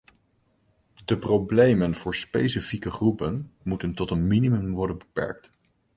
[1.05, 5.51] De problemen voor specifieke groepen moeten tot een minimum worden beperkt.